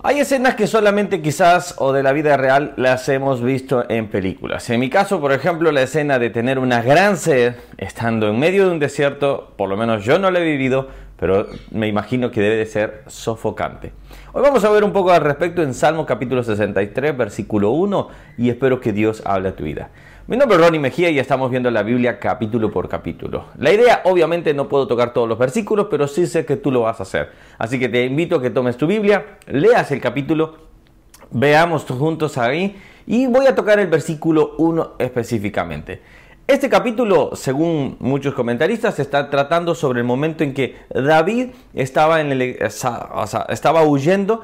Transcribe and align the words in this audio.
Hay 0.00 0.20
escenas 0.20 0.54
que 0.54 0.68
solamente 0.68 1.20
quizás 1.20 1.74
o 1.78 1.92
de 1.92 2.04
la 2.04 2.12
vida 2.12 2.36
real 2.36 2.72
las 2.76 3.08
hemos 3.08 3.42
visto 3.42 3.84
en 3.90 4.06
películas. 4.06 4.70
En 4.70 4.78
mi 4.78 4.88
caso, 4.88 5.20
por 5.20 5.32
ejemplo, 5.32 5.72
la 5.72 5.82
escena 5.82 6.20
de 6.20 6.30
tener 6.30 6.60
una 6.60 6.82
gran 6.82 7.16
sed 7.16 7.56
estando 7.78 8.28
en 8.28 8.38
medio 8.38 8.66
de 8.66 8.70
un 8.70 8.78
desierto, 8.78 9.54
por 9.56 9.68
lo 9.68 9.76
menos 9.76 10.04
yo 10.04 10.20
no 10.20 10.30
la 10.30 10.38
he 10.38 10.44
vivido, 10.44 10.88
pero 11.18 11.48
me 11.72 11.88
imagino 11.88 12.30
que 12.30 12.40
debe 12.40 12.56
de 12.56 12.66
ser 12.66 13.02
sofocante. 13.08 13.92
Hoy 14.32 14.42
vamos 14.42 14.64
a 14.64 14.70
ver 14.70 14.84
un 14.84 14.92
poco 14.92 15.10
al 15.10 15.20
respecto 15.20 15.62
en 15.62 15.74
Salmo 15.74 16.06
capítulo 16.06 16.42
63, 16.44 17.16
versículo 17.16 17.70
1, 17.70 18.08
y 18.38 18.50
espero 18.50 18.80
que 18.80 18.92
Dios 18.92 19.22
hable 19.26 19.48
a 19.48 19.56
tu 19.56 19.64
vida. 19.64 19.90
Mi 20.28 20.36
nombre 20.36 20.56
es 20.56 20.64
Ronnie 20.64 20.78
Mejía 20.78 21.10
y 21.10 21.18
estamos 21.18 21.50
viendo 21.50 21.70
la 21.70 21.82
Biblia 21.82 22.20
capítulo 22.20 22.70
por 22.70 22.88
capítulo. 22.88 23.46
La 23.56 23.72
idea, 23.72 24.02
obviamente, 24.04 24.54
no 24.54 24.68
puedo 24.68 24.86
tocar 24.86 25.12
todos 25.12 25.28
los 25.28 25.38
versículos, 25.38 25.88
pero 25.90 26.06
sí 26.06 26.26
sé 26.26 26.44
que 26.44 26.56
tú 26.56 26.70
lo 26.70 26.82
vas 26.82 27.00
a 27.00 27.02
hacer. 27.02 27.30
Así 27.58 27.80
que 27.80 27.88
te 27.88 28.04
invito 28.04 28.36
a 28.36 28.42
que 28.42 28.50
tomes 28.50 28.76
tu 28.76 28.86
Biblia, 28.86 29.38
leas 29.46 29.90
el 29.90 30.00
capítulo, 30.00 30.68
veamos 31.30 31.84
juntos 31.84 32.38
ahí 32.38 32.76
y 33.06 33.26
voy 33.26 33.46
a 33.46 33.54
tocar 33.54 33.80
el 33.80 33.88
versículo 33.88 34.54
1 34.58 34.96
específicamente. 34.98 36.00
Este 36.48 36.70
capítulo, 36.70 37.36
según 37.36 37.98
muchos 38.00 38.32
comentaristas, 38.32 38.98
está 38.98 39.28
tratando 39.28 39.74
sobre 39.74 40.00
el 40.00 40.06
momento 40.06 40.44
en 40.44 40.54
que 40.54 40.76
David 40.88 41.48
estaba, 41.74 42.22
en 42.22 42.32
el, 42.32 42.40
estaba 43.50 43.82
huyendo 43.82 44.40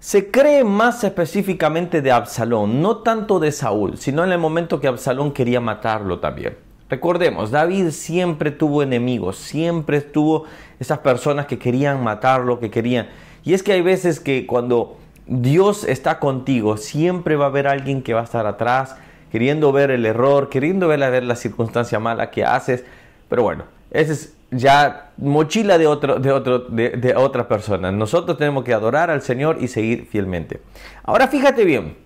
se 0.00 0.32
cree 0.32 0.64
más 0.64 1.04
específicamente 1.04 2.02
de 2.02 2.10
Absalón, 2.10 2.82
no 2.82 3.02
tanto 3.02 3.38
de 3.38 3.52
Saúl, 3.52 3.98
sino 3.98 4.24
en 4.24 4.32
el 4.32 4.38
momento 4.38 4.80
que 4.80 4.88
Absalón 4.88 5.30
quería 5.30 5.60
matarlo 5.60 6.18
también. 6.18 6.56
Recordemos, 6.90 7.52
David 7.52 7.90
siempre 7.90 8.50
tuvo 8.50 8.82
enemigos, 8.82 9.36
siempre 9.36 10.00
tuvo 10.00 10.46
esas 10.80 10.98
personas 10.98 11.46
que 11.46 11.60
querían 11.60 12.02
matarlo, 12.02 12.58
que 12.58 12.68
querían... 12.68 13.06
Y 13.44 13.54
es 13.54 13.62
que 13.62 13.74
hay 13.74 13.82
veces 13.82 14.18
que 14.18 14.44
cuando 14.44 14.96
Dios 15.28 15.84
está 15.84 16.18
contigo, 16.18 16.78
siempre 16.78 17.36
va 17.36 17.44
a 17.44 17.48
haber 17.48 17.68
alguien 17.68 18.02
que 18.02 18.12
va 18.12 18.22
a 18.22 18.24
estar 18.24 18.44
atrás, 18.44 18.96
queriendo 19.34 19.72
ver 19.72 19.90
el 19.90 20.06
error, 20.06 20.48
queriendo 20.48 20.86
ver, 20.86 21.00
la 21.00 21.34
circunstancia 21.34 21.98
mala 21.98 22.30
que 22.30 22.44
haces. 22.44 22.84
Pero 23.28 23.42
bueno, 23.42 23.64
ese 23.90 24.12
es 24.12 24.36
ya 24.52 25.10
mochila 25.16 25.76
de, 25.76 25.88
otro, 25.88 26.20
de, 26.20 26.30
otro, 26.30 26.60
de, 26.60 27.14
otra 27.16 27.48
persona. 27.48 27.90
Nosotros 27.90 28.38
tenemos 28.38 28.62
que 28.62 28.72
adorar 28.72 29.10
al 29.10 29.22
Señor 29.22 29.56
y 29.60 29.66
seguir 29.66 30.06
fielmente. 30.06 30.60
Ahora 31.02 31.26
fíjate 31.26 31.64
bien. 31.64 31.96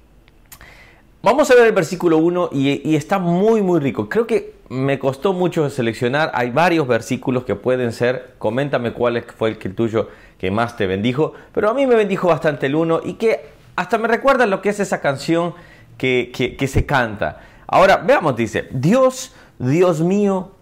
Vamos 1.22 1.50
a 1.50 1.54
ver 1.54 1.66
el 1.66 1.74
versículo 1.74 2.16
1 2.16 2.48
y, 2.50 2.96
está 2.96 3.18
muy 3.18 3.60
muy 3.60 3.78
rico. 3.78 4.08
Creo 4.08 4.26
que 4.26 4.54
me 4.70 4.98
costó 4.98 5.34
mucho 5.34 5.68
seleccionar. 5.68 6.30
Hay 6.32 6.48
varios 6.50 6.88
versículos 6.88 7.44
que 7.44 7.56
pueden 7.56 7.92
ser. 7.92 8.36
Coméntame 8.38 8.94
cuál 8.94 9.22
fue 9.36 9.50
el 9.50 9.58
que 9.58 9.68
tuyo 9.68 10.08
que 10.38 10.50
más 10.50 10.78
te 10.78 10.86
bendijo. 10.86 11.34
Pero 11.52 11.68
a 11.68 11.74
mí 11.74 11.86
me 11.86 11.94
bendijo 11.94 12.28
bastante 12.28 12.64
el 12.64 12.74
1 12.74 13.02
y 13.04 13.14
que 13.16 13.50
hasta 13.76 13.98
me 13.98 14.08
recuerda 14.08 14.46
lo 14.46 14.62
que 14.62 14.70
es 14.70 14.80
esa 14.80 15.02
canción 15.02 15.52
que, 15.98 16.66
se 16.66 16.86
canta. 16.86 17.40
Ahora 17.66 17.98
veamos, 17.98 18.36
dice, 18.36 18.68
Dios, 18.70 19.34
Dios 19.58 20.00
mío, 20.00 20.52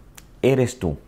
eres 0.43 0.79
tú. 0.79 0.99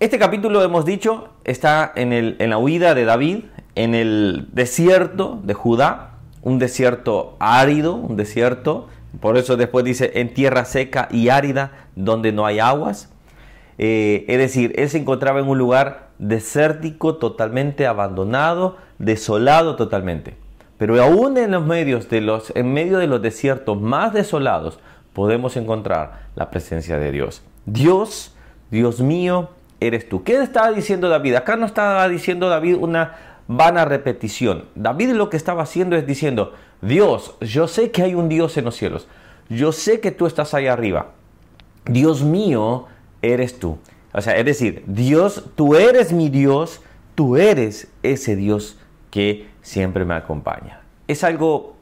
Este 0.00 0.18
capítulo, 0.18 0.62
hemos 0.62 0.84
dicho, 0.84 1.28
está 1.44 1.92
en, 1.94 2.12
el, 2.12 2.36
en 2.38 2.50
la 2.50 2.58
huida 2.58 2.94
de 2.94 3.04
David, 3.04 3.44
en 3.74 3.94
el 3.94 4.48
desierto 4.52 5.40
de 5.42 5.54
Judá, 5.54 6.14
un 6.42 6.58
desierto 6.58 7.36
árido, 7.38 7.94
un 7.94 8.16
desierto, 8.16 8.88
por 9.20 9.36
eso 9.36 9.56
después 9.56 9.84
dice 9.84 10.12
en 10.14 10.32
tierra 10.32 10.64
seca 10.64 11.08
y 11.10 11.28
árida 11.28 11.72
donde 11.94 12.32
no 12.32 12.46
hay 12.46 12.58
aguas. 12.58 13.10
Eh, 13.78 14.24
es 14.28 14.38
decir, 14.38 14.72
él 14.76 14.88
se 14.88 14.98
encontraba 14.98 15.40
en 15.40 15.48
un 15.48 15.58
lugar 15.58 16.10
desértico, 16.18 17.16
totalmente 17.16 17.86
abandonado, 17.86 18.76
desolado 18.98 19.76
totalmente. 19.76 20.36
Pero 20.82 21.00
aún 21.00 21.38
en 21.38 21.52
los 21.52 21.64
medios 21.64 22.08
de 22.08 22.20
los, 22.20 22.52
en 22.56 22.72
medio 22.72 22.98
de 22.98 23.06
los 23.06 23.22
desiertos 23.22 23.80
más 23.80 24.12
desolados, 24.12 24.80
podemos 25.12 25.56
encontrar 25.56 26.22
la 26.34 26.50
presencia 26.50 26.98
de 26.98 27.12
Dios. 27.12 27.40
Dios, 27.66 28.34
Dios 28.68 29.00
mío, 29.00 29.50
eres 29.78 30.08
tú. 30.08 30.24
¿Qué 30.24 30.42
estaba 30.42 30.72
diciendo 30.72 31.08
David? 31.08 31.36
Acá 31.36 31.54
no 31.54 31.66
estaba 31.66 32.08
diciendo 32.08 32.48
David 32.48 32.78
una 32.80 33.14
vana 33.46 33.84
repetición. 33.84 34.64
David 34.74 35.10
lo 35.10 35.30
que 35.30 35.36
estaba 35.36 35.62
haciendo 35.62 35.94
es 35.94 36.04
diciendo, 36.04 36.52
Dios, 36.80 37.36
yo 37.40 37.68
sé 37.68 37.92
que 37.92 38.02
hay 38.02 38.16
un 38.16 38.28
Dios 38.28 38.56
en 38.56 38.64
los 38.64 38.74
cielos. 38.74 39.06
Yo 39.48 39.70
sé 39.70 40.00
que 40.00 40.10
tú 40.10 40.26
estás 40.26 40.52
ahí 40.52 40.66
arriba. 40.66 41.10
Dios 41.84 42.24
mío, 42.24 42.86
eres 43.22 43.60
tú. 43.60 43.78
O 44.12 44.20
sea, 44.20 44.36
es 44.36 44.44
decir, 44.44 44.82
Dios, 44.88 45.44
tú 45.54 45.76
eres 45.76 46.12
mi 46.12 46.28
Dios, 46.28 46.80
tú 47.14 47.36
eres 47.36 47.86
ese 48.02 48.34
Dios 48.34 48.78
que 49.12 49.50
siempre 49.60 50.06
me 50.06 50.14
acompaña. 50.14 50.80
Es 51.06 51.22
algo, 51.22 51.74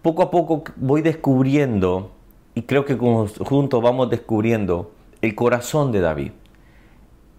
poco 0.00 0.22
a 0.22 0.30
poco 0.30 0.62
voy 0.76 1.02
descubriendo, 1.02 2.12
y 2.54 2.62
creo 2.62 2.84
que 2.84 2.94
juntos 2.94 3.82
vamos 3.82 4.08
descubriendo 4.08 4.92
el 5.22 5.34
corazón 5.34 5.90
de 5.90 6.00
David. 6.00 6.30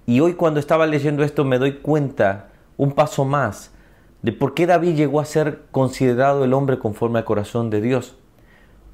Y 0.05 0.19
hoy 0.19 0.33
cuando 0.33 0.59
estaba 0.59 0.85
leyendo 0.85 1.23
esto 1.23 1.45
me 1.45 1.57
doy 1.57 1.77
cuenta 1.77 2.49
un 2.75 2.91
paso 2.91 3.23
más 3.23 3.73
de 4.21 4.33
por 4.33 4.53
qué 4.53 4.67
David 4.67 4.95
llegó 4.95 5.21
a 5.21 5.25
ser 5.25 5.63
considerado 5.71 6.43
el 6.43 6.53
hombre 6.53 6.77
conforme 6.77 7.19
al 7.19 7.25
corazón 7.25 7.69
de 7.69 7.79
Dios. 7.79 8.17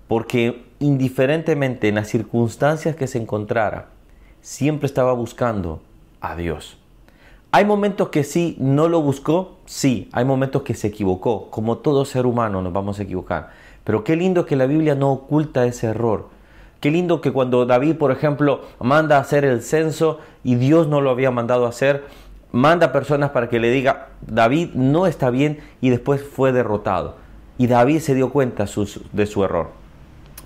Porque 0.07 0.63
indiferentemente 0.77 1.87
en 1.87 1.95
las 1.95 2.07
circunstancias 2.07 2.95
que 2.95 3.07
se 3.07 3.17
encontrara, 3.17 3.89
siempre 4.41 4.85
estaba 4.85 5.13
buscando 5.13 5.81
a 6.21 6.35
Dios. 6.35 6.77
Hay 7.55 7.65
momentos 7.65 8.09
que 8.09 8.23
sí, 8.23 8.55
no 8.59 8.89
lo 8.89 8.99
buscó, 9.03 9.59
sí, 9.65 10.09
hay 10.11 10.25
momentos 10.25 10.63
que 10.63 10.73
se 10.73 10.87
equivocó, 10.87 11.51
como 11.51 11.77
todo 11.77 12.03
ser 12.03 12.25
humano 12.25 12.63
nos 12.63 12.73
vamos 12.73 12.97
a 12.99 13.03
equivocar. 13.03 13.51
Pero 13.83 14.03
qué 14.03 14.15
lindo 14.15 14.47
que 14.47 14.55
la 14.55 14.65
Biblia 14.65 14.95
no 14.95 15.11
oculta 15.11 15.63
ese 15.67 15.85
error, 15.85 16.29
Qué 16.79 16.89
lindo 16.89 17.21
que 17.21 17.31
cuando 17.31 17.65
David, 17.67 17.95
por 17.95 18.11
ejemplo, 18.11 18.61
manda 18.79 19.19
hacer 19.19 19.45
el 19.45 19.61
censo 19.61 20.19
y 20.43 20.55
Dios 20.55 20.87
no 20.87 20.99
lo 20.99 21.11
había 21.11 21.31
mandado 21.31 21.65
hacer, 21.65 22.03
manda 22.51 22.91
personas 22.91 23.29
para 23.29 23.47
que 23.47 23.59
le 23.59 23.69
diga, 23.69 24.09
David 24.19 24.71
no 24.73 25.05
está 25.05 25.29
bien 25.29 25.59
y 25.79 25.91
después 25.91 26.21
fue 26.23 26.51
derrotado. 26.51 27.15
Y 27.57 27.67
David 27.67 27.99
se 27.99 28.15
dio 28.15 28.31
cuenta 28.31 28.65
de 29.13 29.25
su 29.27 29.43
error. 29.45 29.69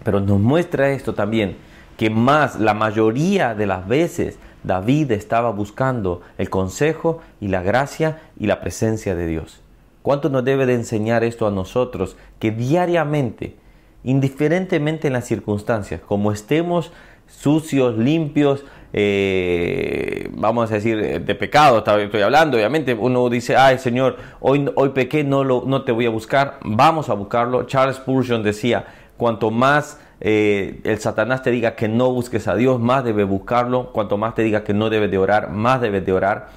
Pero 0.04 0.20
nos 0.20 0.40
muestra 0.40 0.92
esto 0.92 1.16
también, 1.16 1.58
que 1.98 2.12
más 2.12 2.60
la 2.60 2.76
mayoría 2.76 3.56
de 3.56 3.66
las 3.66 3.88
veces 3.88 4.38
David 4.68 5.12
estaba 5.12 5.50
buscando 5.50 6.22
el 6.38 6.50
consejo 6.50 7.22
y 7.42 7.48
la 7.48 7.64
gracia 7.64 8.20
y 8.38 8.48
la 8.48 8.62
presencia 8.62 9.16
de 9.16 9.26
Dios. 9.26 9.62
¿Cuánto 10.04 10.30
nos 10.30 10.46
debe 10.46 10.66
de 10.66 10.76
enseñar 10.76 11.24
esto 11.24 11.48
a 11.48 11.52
nosotros 11.52 12.16
que 12.40 12.52
diariamente 12.52 13.56
indiferentemente 14.04 15.08
en 15.08 15.14
las 15.14 15.26
circunstancias, 15.26 16.00
como 16.00 16.32
estemos 16.32 16.92
sucios, 17.28 17.98
limpios, 17.98 18.64
eh, 18.94 20.30
vamos 20.32 20.72
a 20.72 20.76
decir, 20.76 20.98
eh, 21.00 21.20
de 21.20 21.36
pecado 21.36 21.84
estoy 22.00 22.22
hablando, 22.22 22.56
obviamente 22.56 22.94
uno 22.94 23.30
dice, 23.30 23.58
ay 23.58 23.80
Señor, 23.80 24.16
hoy, 24.40 24.72
hoy 24.76 24.90
pequé, 24.90 25.26
no, 25.26 25.44
lo, 25.44 25.64
no 25.66 25.84
te 25.84 25.92
voy 25.92 26.06
a 26.06 26.10
buscar, 26.10 26.58
vamos 26.64 27.10
a 27.10 27.14
buscarlo. 27.16 27.64
Charles 27.64 27.98
Spurgeon 27.98 28.44
decía, 28.44 28.86
cuanto 29.18 29.52
más 29.52 30.00
eh, 30.20 30.82
el 30.84 31.00
Satanás 31.00 31.44
te 31.44 31.52
diga 31.52 31.76
que 31.76 31.88
no 31.88 32.12
busques 32.12 32.48
a 32.48 32.56
Dios, 32.56 32.80
más 32.80 33.04
debe 33.04 33.24
buscarlo, 33.24 33.92
cuanto 33.92 34.18
más 34.18 34.36
te 34.36 34.44
diga 34.44 34.64
que 34.64 34.74
no 34.74 34.90
debes 34.90 35.12
de 35.12 35.18
orar, 35.18 35.52
más 35.52 35.82
debes 35.82 36.06
de 36.06 36.14
orar. 36.14 36.50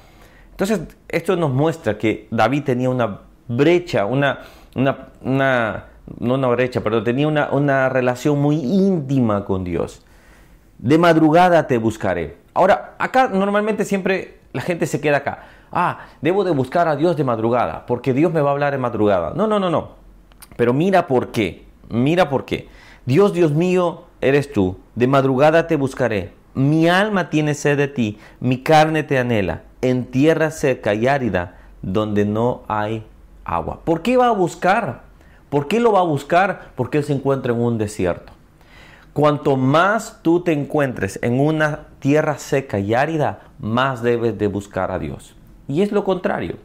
Entonces, 0.51 0.81
esto 1.07 1.35
nos 1.35 1.51
muestra 1.51 1.97
que 1.97 2.27
David 2.31 2.63
tenía 2.63 2.89
una 2.89 3.21
brecha, 3.47 4.05
una, 4.05 4.39
una, 4.75 5.09
una 5.21 5.85
no 6.19 6.35
una 6.35 6.47
brecha, 6.47 6.81
pero 6.81 7.03
tenía 7.03 7.27
una, 7.27 7.89
relación 7.89 8.39
muy 8.39 8.57
íntima 8.57 9.45
con 9.45 9.63
Dios. 9.63 10.03
De 10.77 10.97
madrugada 10.97 11.67
te 11.67 11.77
buscaré. 11.77 12.37
Ahora, 12.53 12.95
acá 12.97 13.29
normalmente 13.29 13.85
siempre 13.85 14.39
la 14.51 14.61
gente 14.61 14.85
se 14.87 14.99
queda 14.99 15.17
acá. 15.17 15.43
Ah, 15.71 15.99
debo 16.21 16.43
de 16.43 16.51
buscar 16.51 16.87
a 16.87 16.95
Dios 16.95 17.15
de 17.15 17.23
madrugada, 17.23 17.85
porque 17.85 18.13
Dios 18.13 18.33
me 18.33 18.41
va 18.41 18.49
a 18.49 18.53
hablar 18.53 18.73
en 18.73 18.81
madrugada. 18.81 19.33
No, 19.35 19.47
no, 19.47 19.59
no, 19.59 19.69
no. 19.69 19.91
Pero 20.57 20.73
mira 20.73 21.07
por 21.07 21.31
qué. 21.31 21.65
Mira 21.89 22.29
por 22.29 22.45
qué. 22.45 22.67
Dios, 23.05 23.33
Dios 23.33 23.51
mío, 23.51 24.03
eres 24.21 24.51
tú. 24.51 24.77
De 24.95 25.07
madrugada 25.07 25.67
te 25.67 25.75
buscaré. 25.75 26.33
Mi 26.53 26.87
alma 26.87 27.29
tiene 27.29 27.53
sed 27.53 27.77
de 27.77 27.87
ti, 27.87 28.19
mi 28.39 28.61
carne 28.61 29.03
te 29.03 29.17
anhela, 29.17 29.63
en 29.81 30.05
tierra 30.05 30.51
seca 30.51 30.93
y 30.93 31.07
árida, 31.07 31.57
donde 31.81 32.25
no 32.25 32.63
hay 32.67 33.05
agua. 33.45 33.79
¿Por 33.85 34.01
qué 34.01 34.17
va 34.17 34.27
a 34.27 34.33
buscar? 34.33 35.03
¿Por 35.49 35.67
qué 35.67 35.79
lo 35.79 35.93
va 35.93 36.01
a 36.01 36.03
buscar? 36.03 36.71
Porque 36.75 36.99
él 36.99 37.03
se 37.05 37.13
encuentra 37.13 37.53
en 37.53 37.61
un 37.61 37.77
desierto. 37.77 38.33
Cuanto 39.13 39.57
más 39.57 40.19
tú 40.21 40.41
te 40.41 40.51
encuentres 40.51 41.19
en 41.21 41.39
una 41.39 41.87
tierra 41.99 42.37
seca 42.37 42.79
y 42.79 42.93
árida, 42.93 43.39
más 43.59 44.03
debes 44.03 44.37
de 44.37 44.47
buscar 44.47 44.91
a 44.91 44.99
Dios. 44.99 45.35
Y 45.67 45.81
es 45.81 45.91
lo 45.91 46.03
contrario. 46.03 46.57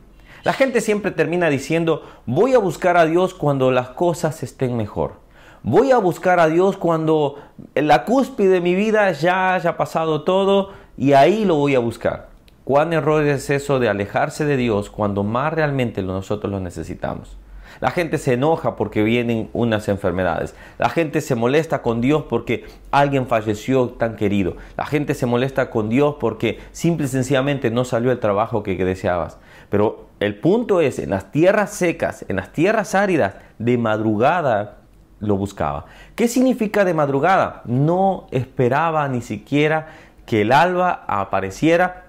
La 0.44 0.52
gente 0.52 0.80
siempre 0.80 1.10
termina 1.10 1.48
diciendo, 1.48 2.02
voy 2.24 2.54
a 2.54 2.58
buscar 2.58 2.96
a 2.96 3.06
Dios 3.06 3.34
cuando 3.34 3.70
las 3.70 3.90
cosas 3.90 4.42
estén 4.42 4.76
mejor. 4.76 5.25
Voy 5.68 5.90
a 5.90 5.98
buscar 5.98 6.38
a 6.38 6.46
Dios 6.46 6.76
cuando 6.76 7.40
en 7.74 7.88
la 7.88 8.04
cúspide 8.04 8.50
de 8.50 8.60
mi 8.60 8.76
vida 8.76 9.10
ya 9.10 9.54
haya 9.54 9.76
pasado 9.76 10.22
todo 10.22 10.70
y 10.96 11.14
ahí 11.14 11.44
lo 11.44 11.56
voy 11.56 11.74
a 11.74 11.80
buscar. 11.80 12.28
¿Cuán 12.62 12.92
error 12.92 13.24
es 13.24 13.50
eso 13.50 13.80
de 13.80 13.88
alejarse 13.88 14.44
de 14.44 14.56
Dios 14.56 14.90
cuando 14.90 15.24
más 15.24 15.52
realmente 15.52 16.04
nosotros 16.04 16.52
lo 16.52 16.60
necesitamos? 16.60 17.36
La 17.80 17.90
gente 17.90 18.18
se 18.18 18.34
enoja 18.34 18.76
porque 18.76 19.02
vienen 19.02 19.50
unas 19.52 19.88
enfermedades. 19.88 20.54
La 20.78 20.88
gente 20.88 21.20
se 21.20 21.34
molesta 21.34 21.82
con 21.82 22.00
Dios 22.00 22.26
porque 22.30 22.64
alguien 22.92 23.26
falleció 23.26 23.88
tan 23.88 24.14
querido. 24.14 24.56
La 24.76 24.86
gente 24.86 25.14
se 25.14 25.26
molesta 25.26 25.68
con 25.68 25.88
Dios 25.88 26.14
porque 26.20 26.60
simple 26.70 27.06
y 27.06 27.08
sencillamente 27.08 27.72
no 27.72 27.84
salió 27.84 28.12
el 28.12 28.20
trabajo 28.20 28.62
que, 28.62 28.76
deseabas. 28.76 29.38
Pero 29.68 30.06
el 30.20 30.38
punto 30.38 30.80
es, 30.80 31.00
en 31.00 31.10
las 31.10 31.32
tierras 31.32 31.70
secas, 31.70 32.24
en 32.28 32.36
las 32.36 32.52
tierras 32.52 32.94
áridas, 32.94 33.34
de 33.58 33.78
madrugada 33.78 34.75
lo 35.20 35.36
buscaba. 35.36 35.86
¿Qué 36.14 36.28
significa 36.28 36.84
de 36.84 36.94
madrugada? 36.94 37.62
No 37.64 38.26
esperaba 38.30 39.08
ni 39.08 39.22
siquiera 39.22 39.88
que 40.26 40.42
el 40.42 40.52
alba 40.52 41.04
apareciera 41.06 42.06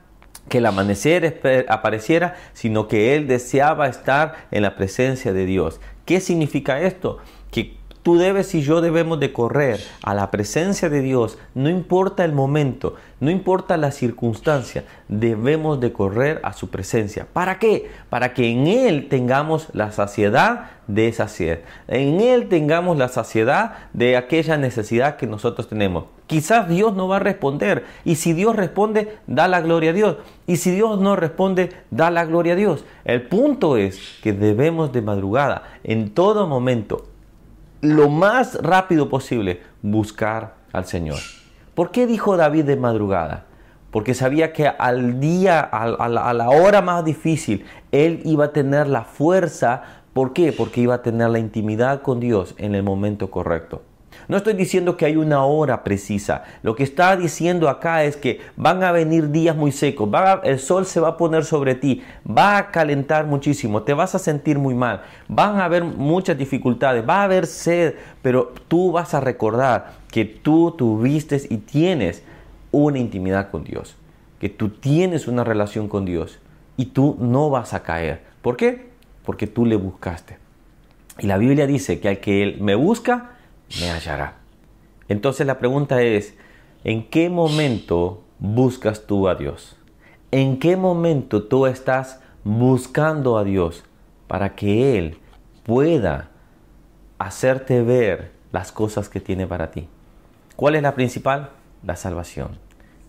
que 0.49 0.59
el 0.59 0.65
amanecer 0.65 1.65
apareciera, 1.67 2.35
sino 2.53 2.87
que 2.87 3.15
él 3.15 3.27
deseaba 3.27 3.87
estar 3.87 4.47
en 4.51 4.63
la 4.63 4.75
presencia 4.75 5.33
de 5.33 5.45
Dios. 5.45 5.81
¿Qué 6.05 6.21
significa 6.21 6.79
esto? 6.79 7.17
Que 7.51 7.76
tú 8.07 8.17
debes 8.17 8.55
y 8.55 8.61
yo 8.61 8.79
debemos 8.79 9.19
de 9.19 9.33
correr 9.33 9.81
a 10.01 10.13
la 10.13 10.31
presencia 10.31 10.87
de 10.87 11.01
Dios, 11.01 11.37
no 11.53 11.69
importa 11.69 12.23
el 12.23 12.31
momento, 12.31 12.95
no 13.19 13.29
importa 13.29 13.75
la 13.75 13.91
circunstancia, 13.91 14.85
debemos 15.09 15.81
de 15.81 15.91
correr 15.91 16.39
a 16.43 16.53
su 16.53 16.69
presencia. 16.69 17.27
¿Para 17.33 17.59
qué? 17.59 17.91
Para 18.09 18.33
que 18.33 18.49
en 18.49 18.65
Él 18.65 19.09
tengamos 19.09 19.67
la 19.73 19.91
saciedad 19.91 20.69
de 20.87 21.09
esa 21.09 21.27
sed, 21.27 21.59
en 21.89 22.21
Él 22.21 22.47
tengamos 22.47 22.97
la 22.97 23.09
saciedad 23.09 23.73
de 23.91 24.15
aquella 24.15 24.55
necesidad 24.55 25.17
que 25.17 25.27
nosotros 25.27 25.67
tenemos. 25.67 26.05
Quizás 26.27 26.69
Dios 26.69 26.93
no 26.93 27.09
va 27.09 27.17
a 27.17 27.19
responder 27.19 27.83
y 28.05 28.15
si 28.15 28.31
Dios 28.31 28.55
responde, 28.55 29.17
da 29.27 29.49
la 29.49 29.59
gloria 29.59 29.89
a 29.89 29.93
Dios. 29.93 30.15
Y 30.45 30.55
si 30.55 30.71
Dios 30.71 30.97
no 30.97 31.17
responde, 31.17 31.73
da 31.91 32.09
la 32.09 32.23
gloria 32.23 32.53
a 32.53 32.55
Dios. 32.55 32.85
El 33.03 33.23
punto 33.23 33.75
es 33.75 33.99
que 34.23 34.31
debemos 34.31 34.93
de 34.93 35.01
madrugada, 35.01 35.63
en 35.83 36.13
todo 36.13 36.47
momento, 36.47 37.03
lo 37.81 38.09
más 38.09 38.55
rápido 38.61 39.09
posible 39.09 39.61
buscar 39.81 40.55
al 40.73 40.85
Señor. 40.85 41.19
¿Por 41.75 41.91
qué 41.91 42.07
dijo 42.07 42.37
David 42.37 42.65
de 42.65 42.75
madrugada? 42.75 43.45
Porque 43.91 44.13
sabía 44.13 44.51
que 44.51 44.67
al 44.67 45.19
día, 45.19 45.59
a 45.59 46.33
la 46.33 46.49
hora 46.49 46.81
más 46.81 47.05
difícil, 47.05 47.65
él 47.91 48.21
iba 48.25 48.45
a 48.45 48.51
tener 48.51 48.87
la 48.87 49.03
fuerza. 49.03 49.83
¿Por 50.13 50.33
qué? 50.33 50.51
Porque 50.51 50.81
iba 50.81 50.95
a 50.95 51.01
tener 51.01 51.29
la 51.29 51.39
intimidad 51.39 52.01
con 52.01 52.19
Dios 52.19 52.55
en 52.57 52.75
el 52.75 52.83
momento 52.83 53.31
correcto. 53.31 53.83
No 54.27 54.37
estoy 54.37 54.53
diciendo 54.53 54.97
que 54.97 55.05
hay 55.05 55.15
una 55.15 55.43
hora 55.43 55.83
precisa. 55.83 56.43
Lo 56.63 56.75
que 56.75 56.83
está 56.83 57.15
diciendo 57.15 57.69
acá 57.69 58.03
es 58.03 58.17
que 58.17 58.41
van 58.55 58.83
a 58.83 58.91
venir 58.91 59.31
días 59.31 59.55
muy 59.55 59.71
secos. 59.71 60.09
el 60.43 60.59
sol 60.59 60.85
se 60.85 60.99
va 60.99 61.09
a 61.09 61.17
poner 61.17 61.45
sobre 61.45 61.75
ti. 61.75 62.03
Va 62.29 62.57
a 62.57 62.71
calentar 62.71 63.25
muchísimo. 63.25 63.83
Te 63.83 63.93
vas 63.93 64.15
a 64.15 64.19
sentir 64.19 64.59
muy 64.59 64.73
mal. 64.73 65.01
Van 65.27 65.57
a 65.57 65.65
haber 65.65 65.83
muchas 65.83 66.37
dificultades. 66.37 67.07
Va 67.07 67.21
a 67.21 67.23
haber 67.23 67.45
sed. 67.45 67.95
Pero 68.21 68.53
tú 68.67 68.91
vas 68.91 69.13
a 69.13 69.19
recordar 69.19 69.93
que 70.11 70.25
tú 70.25 70.75
tuviste 70.77 71.41
y 71.49 71.57
tienes 71.57 72.23
una 72.71 72.99
intimidad 72.99 73.49
con 73.49 73.63
Dios. 73.63 73.95
Que 74.39 74.49
tú 74.49 74.69
tienes 74.69 75.27
una 75.27 75.43
relación 75.43 75.87
con 75.87 76.05
Dios. 76.05 76.39
Y 76.75 76.87
tú 76.87 77.17
no 77.19 77.49
vas 77.49 77.73
a 77.73 77.83
caer. 77.83 78.21
¿Por 78.41 78.57
qué? 78.57 78.87
Porque 79.23 79.47
tú 79.47 79.65
le 79.65 79.75
buscaste. 79.75 80.37
Y 81.19 81.27
la 81.27 81.37
Biblia 81.37 81.65
dice 81.65 81.99
que 81.99 82.09
al 82.09 82.19
que 82.19 82.43
Él 82.43 82.57
me 82.61 82.75
busca, 82.75 83.31
me 83.79 83.89
hallará. 83.89 84.35
Entonces 85.07 85.47
la 85.47 85.59
pregunta 85.59 86.01
es, 86.01 86.35
¿en 86.83 87.07
qué 87.09 87.29
momento 87.29 88.23
buscas 88.39 89.05
tú 89.05 89.27
a 89.27 89.35
Dios? 89.35 89.77
¿En 90.31 90.59
qué 90.59 90.75
momento 90.75 91.43
tú 91.43 91.65
estás 91.65 92.21
buscando 92.43 93.37
a 93.37 93.43
Dios 93.43 93.83
para 94.27 94.55
que 94.55 94.97
Él 94.97 95.19
pueda 95.63 96.29
hacerte 97.17 97.81
ver 97.81 98.31
las 98.51 98.71
cosas 98.71 99.09
que 99.09 99.19
tiene 99.21 99.47
para 99.47 99.71
ti? 99.71 99.87
¿Cuál 100.55 100.75
es 100.75 100.81
la 100.81 100.95
principal? 100.95 101.51
La 101.83 101.95
salvación. 101.95 102.59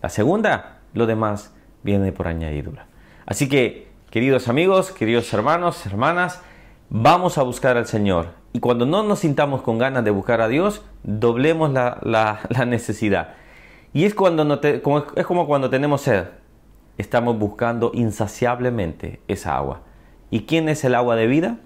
La 0.01 0.09
segunda, 0.09 0.79
lo 0.93 1.05
demás 1.05 1.53
viene 1.83 2.11
por 2.11 2.27
añadidura. 2.27 2.87
Así 3.25 3.49
que, 3.49 3.89
queridos 4.09 4.47
amigos, 4.47 4.91
queridos 4.91 5.33
hermanos, 5.33 5.85
hermanas, 5.85 6.41
vamos 6.89 7.37
a 7.37 7.43
buscar 7.43 7.75
al 7.75 7.85
Señor 7.85 8.38
y 8.51 8.59
cuando 8.59 8.85
no 8.85 9.03
nos 9.03 9.19
sintamos 9.19 9.61
con 9.61 9.77
ganas 9.77 10.03
de 10.03 10.11
buscar 10.11 10.41
a 10.41 10.47
Dios, 10.47 10.83
doblemos 11.03 11.71
la, 11.71 12.39
necesidad. 12.67 13.35
Y 13.93 14.05
es, 14.05 14.15
cuando 14.15 14.43
no 14.43 14.59
como, 14.83 15.05
es 15.15 15.25
como 15.25 15.47
cuando 15.47 15.69
tenemos 15.69 16.01
sed. 16.01 16.25
Estamos 16.97 17.37
buscando 17.37 17.91
insaciablemente 17.93 19.21
esa 19.27 19.55
agua. 19.55 19.81
¿Y 20.31 20.41
quién 20.41 20.67
es 20.67 20.83
el 20.83 20.95
agua 20.95 21.15
de 21.15 21.27
vida? 21.27 21.57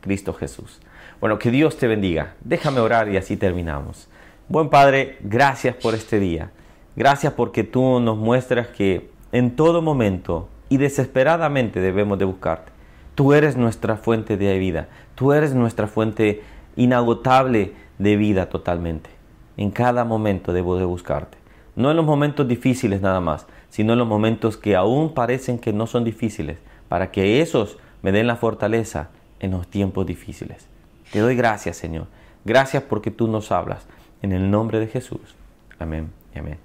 Cristo 0.00 0.32
Jesús. 0.32 0.80
Bueno, 1.20 1.38
que 1.38 1.50
Dios 1.50 1.76
te 1.76 1.86
bendiga. 1.86 2.34
Déjame 2.42 2.80
orar 2.80 3.08
y 3.08 3.16
así 3.16 3.36
terminamos. 3.36 4.08
Buen 4.48 4.68
Padre, 4.68 5.18
gracias 5.20 5.74
por 5.74 5.94
este 5.94 6.20
día. 6.20 6.52
Gracias 6.94 7.32
porque 7.32 7.64
tú 7.64 7.98
nos 8.00 8.16
muestras 8.16 8.68
que 8.68 9.10
en 9.32 9.56
todo 9.56 9.82
momento 9.82 10.48
y 10.68 10.76
desesperadamente 10.76 11.80
debemos 11.80 12.18
de 12.18 12.26
buscarte. 12.26 12.75
Tú 13.16 13.32
eres 13.32 13.56
nuestra 13.56 13.96
fuente 13.96 14.36
de 14.36 14.58
vida. 14.58 14.88
Tú 15.14 15.32
eres 15.32 15.54
nuestra 15.54 15.86
fuente 15.86 16.42
inagotable 16.76 17.72
de 17.98 18.16
vida 18.16 18.50
totalmente. 18.50 19.08
En 19.56 19.70
cada 19.70 20.04
momento 20.04 20.52
debo 20.52 20.76
de 20.76 20.84
buscarte. 20.84 21.38
No 21.76 21.90
en 21.90 21.96
los 21.96 22.04
momentos 22.04 22.46
difíciles 22.46 23.00
nada 23.00 23.20
más, 23.20 23.46
sino 23.70 23.94
en 23.94 23.98
los 23.98 24.06
momentos 24.06 24.58
que 24.58 24.76
aún 24.76 25.14
parecen 25.14 25.58
que 25.58 25.72
no 25.72 25.86
son 25.86 26.04
difíciles, 26.04 26.58
para 26.90 27.10
que 27.10 27.40
esos 27.40 27.78
me 28.02 28.12
den 28.12 28.26
la 28.26 28.36
fortaleza 28.36 29.08
en 29.40 29.52
los 29.52 29.66
tiempos 29.66 30.04
difíciles. 30.06 30.68
Te 31.10 31.20
doy 31.20 31.36
gracias, 31.36 31.78
Señor. 31.78 32.08
Gracias 32.44 32.82
porque 32.82 33.10
tú 33.10 33.28
nos 33.28 33.50
hablas. 33.50 33.86
En 34.20 34.32
el 34.32 34.50
nombre 34.50 34.78
de 34.78 34.88
Jesús. 34.88 35.34
Amén 35.78 36.10
y 36.34 36.38
amén. 36.38 36.58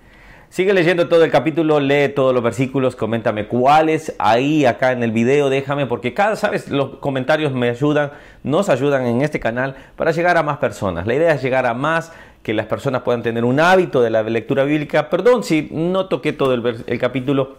Sigue 0.51 0.74
leyendo 0.74 1.07
todo 1.07 1.24
el 1.24 1.31
capítulo, 1.31 1.80
lee 1.80 2.09
todos 2.09 2.33
los 2.33 2.44
versículos, 2.44 2.98
coméntame 2.98 3.48
cuáles 3.48 4.13
ahí 4.19 4.65
acá 4.65 4.92
en 4.92 5.01
el 5.01 5.13
video, 5.13 5.50
déjame 5.50 5.86
porque 5.86 6.13
cada, 6.13 6.36
sabes, 6.36 6.69
los 6.69 6.98
comentarios 6.98 7.53
me 7.53 7.69
ayudan, 7.69 8.12
nos 8.44 8.68
ayudan 8.68 9.06
en 9.06 9.21
este 9.21 9.39
canal 9.39 9.77
para 9.95 10.12
llegar 10.12 10.36
a 10.36 10.44
más 10.44 10.57
personas. 10.57 11.07
La 11.07 11.15
idea 11.15 11.33
es 11.33 11.42
llegar 11.42 11.65
a 11.65 11.74
más, 11.74 12.12
que 12.44 12.53
las 12.53 12.65
personas 12.65 13.03
puedan 13.03 13.24
tener 13.24 13.45
un 13.45 13.62
hábito 13.62 14.01
de 14.01 14.09
la 14.09 14.24
lectura 14.24 14.65
bíblica. 14.65 15.09
Perdón 15.09 15.45
si 15.45 15.69
no 15.71 16.07
toqué 16.07 16.33
todo 16.33 16.54
el, 16.54 16.83
el 16.86 17.00
capítulo, 17.00 17.56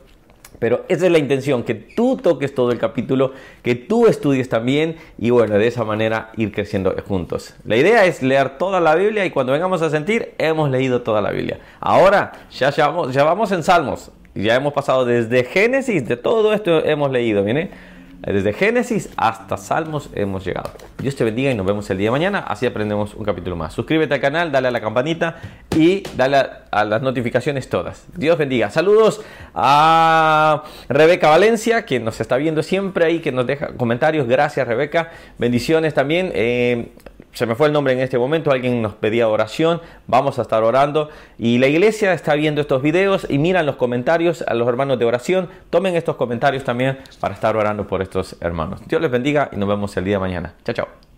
pero 0.63 0.85
esa 0.87 1.07
es 1.07 1.11
la 1.11 1.19
intención, 1.19 1.65
que 1.65 1.75
tú 1.75 2.17
toques 2.17 2.55
todo 2.55 2.71
el 2.71 2.79
capítulo, 2.79 3.33
que 3.65 3.75
tú 3.75 4.07
estudies 4.07 4.49
también 4.49 4.95
y 5.19 5.31
bueno, 5.31 5.59
de 5.59 5.67
esa 5.67 5.83
manera 5.83 6.31
ir 6.37 6.53
creciendo 6.53 6.95
juntos. 7.09 7.57
La 7.65 7.75
idea 7.75 8.05
es 8.05 8.23
leer 8.23 8.59
toda 8.59 8.79
la 8.81 8.95
Biblia 8.95 9.27
y 9.27 9.31
cuando 9.31 9.55
vengamos 9.55 9.83
a 9.83 9.91
sentir, 9.91 10.35
hemos 10.39 10.71
leído 10.71 11.03
toda 11.03 11.21
la 11.21 11.33
Biblia. 11.33 11.59
Ahora 11.81 12.31
ya, 12.53 12.71
ya, 12.71 12.87
vamos, 12.87 13.13
vamos 13.13 13.51
en 13.51 13.65
Salmos, 13.65 14.13
ya 14.37 14.55
hemos 14.55 14.73
pasado 14.73 15.05
desde 15.05 15.43
Génesis, 15.43 16.07
de 16.07 16.17
todo 16.17 16.53
esto 16.53 16.85
hemos 16.85 17.11
leído, 17.11 17.43
¿viene? 17.43 17.71
Desde 18.25 18.53
Génesis 18.53 19.09
hasta 19.17 19.57
Salmos 19.57 20.09
hemos 20.15 20.45
llegado. 20.45 20.71
Dios 20.99 21.17
te 21.17 21.25
bendiga 21.25 21.51
y 21.51 21.57
nos 21.57 21.67
vemos 21.67 21.91
el 21.91 21.99
día 21.99 22.07
de 22.07 22.13
mañana. 22.13 22.39
Así 22.39 22.67
aprendemos 22.67 23.15
un 23.15 23.25
capítulo 23.25 23.57
más. 23.57 23.75
Suscríbete 23.75 24.15
al 24.15 24.21
canal, 24.21 24.53
dale 24.53 24.69
a 24.69 24.71
la 24.71 24.81
campanita 24.81 25.41
y 25.77 26.05
dale 26.17 26.37
a, 26.71 26.85
las 26.85 27.03
notificaciones 27.03 27.69
todas. 27.69 28.07
Dios 28.17 28.39
bendiga. 28.39 28.71
Saludos 28.71 29.23
a 29.57 30.63
Rebeca 30.89 31.31
Valencia, 31.31 31.85
que 31.85 31.99
nos 31.99 32.21
está 32.21 32.37
viendo 32.37 32.63
siempre 32.63 33.05
ahí, 33.05 33.19
que 33.19 33.33
nos 33.33 33.45
deja 33.45 33.77
comentarios. 33.77 34.29
Gracias, 34.29 34.69
Rebeca. 34.69 35.11
Bendiciones 35.39 35.93
también. 35.93 36.31
Eh, 36.33 36.93
se 37.33 37.47
me 37.47 37.55
fue 37.55 37.67
el 37.67 37.73
nombre 37.73 37.93
en 37.93 38.01
este 38.01 38.19
momento, 38.19 38.51
alguien 38.51 38.83
nos 38.83 38.95
pedía 38.95 39.29
oración, 39.29 39.81
vamos 40.07 40.39
a 40.39 40.43
estar 40.43 40.63
orando 40.63 41.09
y 41.39 41.59
la 41.59 41.67
iglesia 41.67 42.13
está 42.13 42.35
viendo 42.35 42.61
estos 42.61 42.83
videos 42.83 43.27
y 43.29 43.39
miran 43.39 43.67
los 43.67 43.77
comentarios 43.77 44.43
a 44.47 44.55
los 44.55 44.69
hermanos 44.69 44.99
de 44.99 45.05
oración, 45.05 45.49
tomen 45.71 45.97
estos 45.97 46.17
comentarios 46.17 46.65
también 46.65 46.99
para 47.21 47.35
estar 47.35 47.57
orando 47.57 47.87
por 47.87 48.03
estos 48.03 48.37
hermanos. 48.41 48.81
Dios 48.87 49.01
les 49.01 49.11
bendiga 49.11 49.49
y 49.53 49.57
nos 49.57 49.69
vemos 49.69 49.97
el 49.97 50.05
día 50.05 50.17
de 50.17 50.21
mañana. 50.21 50.55
Chao, 50.65 50.75
chao. 50.75 51.12